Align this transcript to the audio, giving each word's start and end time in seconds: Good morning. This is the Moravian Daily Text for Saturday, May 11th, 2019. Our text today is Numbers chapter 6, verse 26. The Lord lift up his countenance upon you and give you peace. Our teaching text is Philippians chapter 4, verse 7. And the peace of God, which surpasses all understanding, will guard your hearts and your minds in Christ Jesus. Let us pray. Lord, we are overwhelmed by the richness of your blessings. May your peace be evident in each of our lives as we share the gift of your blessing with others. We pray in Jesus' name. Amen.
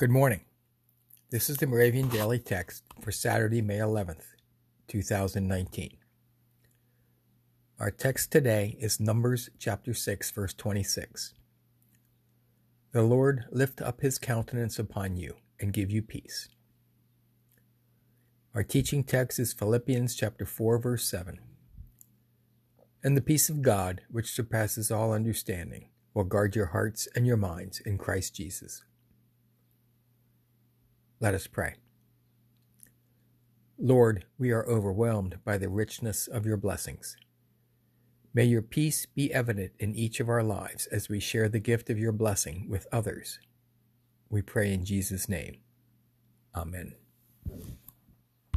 Good 0.00 0.10
morning. 0.10 0.40
This 1.28 1.50
is 1.50 1.58
the 1.58 1.66
Moravian 1.66 2.08
Daily 2.08 2.38
Text 2.38 2.84
for 3.02 3.12
Saturday, 3.12 3.60
May 3.60 3.76
11th, 3.76 4.22
2019. 4.88 5.98
Our 7.78 7.90
text 7.90 8.32
today 8.32 8.78
is 8.80 8.98
Numbers 8.98 9.50
chapter 9.58 9.92
6, 9.92 10.30
verse 10.30 10.54
26. 10.54 11.34
The 12.92 13.02
Lord 13.02 13.44
lift 13.52 13.82
up 13.82 14.00
his 14.00 14.18
countenance 14.18 14.78
upon 14.78 15.18
you 15.18 15.34
and 15.60 15.70
give 15.70 15.90
you 15.90 16.00
peace. 16.00 16.48
Our 18.54 18.62
teaching 18.62 19.04
text 19.04 19.38
is 19.38 19.52
Philippians 19.52 20.14
chapter 20.14 20.46
4, 20.46 20.78
verse 20.78 21.04
7. 21.04 21.40
And 23.04 23.18
the 23.18 23.20
peace 23.20 23.50
of 23.50 23.60
God, 23.60 24.00
which 24.10 24.32
surpasses 24.32 24.90
all 24.90 25.12
understanding, 25.12 25.90
will 26.14 26.24
guard 26.24 26.56
your 26.56 26.68
hearts 26.68 27.06
and 27.14 27.26
your 27.26 27.36
minds 27.36 27.80
in 27.80 27.98
Christ 27.98 28.34
Jesus. 28.34 28.82
Let 31.20 31.34
us 31.34 31.46
pray. 31.46 31.74
Lord, 33.78 34.24
we 34.38 34.50
are 34.52 34.66
overwhelmed 34.66 35.38
by 35.44 35.58
the 35.58 35.68
richness 35.68 36.26
of 36.26 36.46
your 36.46 36.56
blessings. 36.56 37.16
May 38.32 38.44
your 38.44 38.62
peace 38.62 39.06
be 39.06 39.32
evident 39.32 39.72
in 39.78 39.94
each 39.94 40.20
of 40.20 40.28
our 40.28 40.42
lives 40.42 40.86
as 40.86 41.08
we 41.08 41.20
share 41.20 41.48
the 41.48 41.58
gift 41.58 41.90
of 41.90 41.98
your 41.98 42.12
blessing 42.12 42.68
with 42.70 42.86
others. 42.92 43.38
We 44.30 44.40
pray 44.40 44.72
in 44.72 44.84
Jesus' 44.84 45.28
name. 45.28 45.58
Amen. 46.54 46.94